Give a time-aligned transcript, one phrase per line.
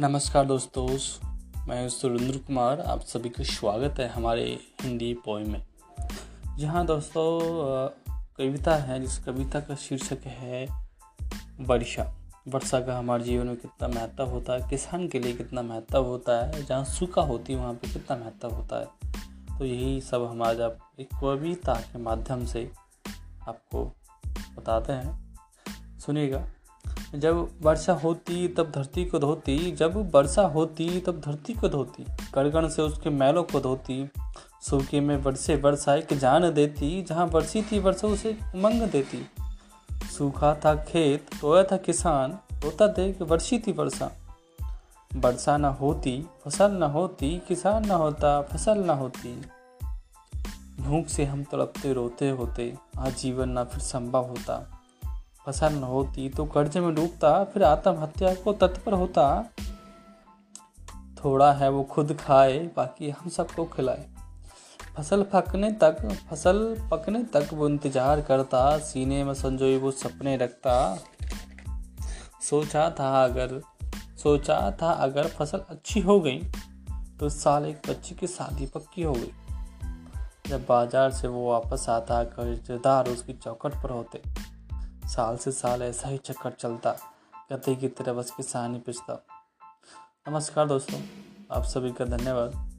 [0.00, 0.88] नमस्कार दोस्तों,
[1.66, 5.66] मैं सुरेंद्र कुमार, आप सभी का स्वागत है हमारे हिंदी पोइम में।
[6.56, 7.40] जहाँ दोस्तों
[8.10, 10.66] कविता है, जिस कविता का शीर्षक है,
[11.60, 12.14] वर्षा।
[12.48, 16.46] वर्षा का हमारे जीवन में कितना महत्व होता है, किसान के लिए कितना महत्व होता
[16.46, 18.86] है, जहाँ सूखा होती है, वहाँ पे कितना महत्व होता है।
[19.58, 22.72] तो यही सब हम आज आप एक कविता के माध्यम से
[23.48, 23.84] आपको
[24.56, 25.38] बताते हैं।
[25.98, 26.46] सुनिएगा।
[27.14, 32.68] जब वर्षा होती, तब धरती को धोती। जब वर्षा होती, तब धरती को धोती। कड़गण
[32.68, 34.10] से उसके मैलों को धोती।
[34.62, 39.26] सूखे में वर्षे वर्षा एक जान देती। जहाँ वर्षी थी वर्षा, उसे उमंग देती।
[39.92, 44.12] सूखा था खेत रोया था किसान। रोता देख वर्षी थी वर्षा।
[45.14, 49.42] वर्षा न होती, फ़सल न होती। किसान न होता, फ़सल न होती।
[50.80, 54.79] भूख से हम तड़पते, रोते होते। आज जीवन न फिर संभव होता।
[55.46, 59.50] फ़सल न होती तो कर्ज में डूबता, फिर आत्महत्या को तत्पर होता।
[61.24, 64.06] थोड़ा है वो खुद खाए, बाकी हम सबको खिलाए।
[64.96, 70.98] फ़सल पकने तक, फ़सल पकने तक वो इंतज़ार करता, सीने में संजोए वो सपने रखता।
[72.40, 73.60] सोचा था अगर,
[74.18, 76.38] सोचा था अगर फ़सल अच्छी हो गई
[77.20, 79.32] तो साल एक बच्ची की शादी पक्की हो गई।
[80.46, 84.22] जब बाज़ार से वो वापस आता, कर्जदार उसकी चौकट पर होते।
[85.10, 86.90] साल से साल ऐसा ही चक्कर चलता
[87.52, 89.14] कतई की तरह बस किसान ही पिछता
[90.28, 91.00] नमस्कार दोस्तों,
[91.50, 92.69] आप सभी का धन्यवाद।